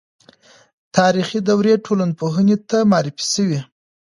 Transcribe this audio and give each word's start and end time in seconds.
تاریخي 0.97 1.39
دورې 1.49 1.73
ټولنپوهنې 1.85 2.55
ته 2.69 2.77
معرفي 2.91 3.25
سوې. 3.33 3.59